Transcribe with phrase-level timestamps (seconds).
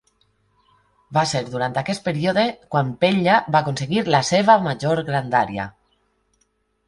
[1.17, 5.67] Va ser durant aquest període quan Pella va aconseguir la seva major grandària.